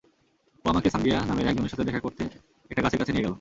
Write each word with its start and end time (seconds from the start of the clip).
ও 0.65 0.69
আমাকে 0.69 0.89
সাঙ্গেয়া 0.89 1.19
নামের 1.25 1.47
একজনে 1.47 1.69
সাথে 1.69 1.83
দেখা 1.83 1.99
করতে 1.99 2.23
একটা 2.71 2.81
গাছের 2.81 2.99
কাছে 2.99 3.11
নিয়ে 3.11 3.23
গেল। 3.23 3.29